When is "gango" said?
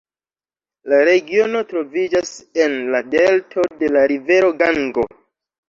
4.67-5.09